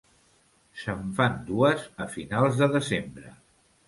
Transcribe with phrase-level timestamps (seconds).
[0.83, 3.35] Se'n fan dues a finals de desembre.